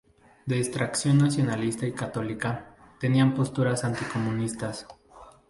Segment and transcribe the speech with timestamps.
[0.47, 4.87] De extracción nacionalista y católica, tenía posturas anticomunistas.